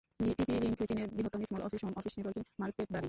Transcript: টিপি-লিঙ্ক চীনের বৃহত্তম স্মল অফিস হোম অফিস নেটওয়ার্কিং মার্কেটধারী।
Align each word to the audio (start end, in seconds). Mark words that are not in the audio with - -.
টিপি-লিঙ্ক 0.19 0.79
চীনের 0.89 1.09
বৃহত্তম 1.15 1.41
স্মল 1.43 1.61
অফিস 1.61 1.81
হোম 1.83 1.93
অফিস 1.97 2.13
নেটওয়ার্কিং 2.17 2.43
মার্কেটধারী। 2.59 2.99